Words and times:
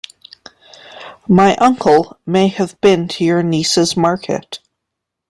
My 1.27 1.55
uncle 1.57 2.17
may 2.25 2.47
have 2.47 2.81
been 2.81 3.07
to 3.09 3.23
your 3.23 3.43
niece's 3.43 3.95
market. 3.95 4.57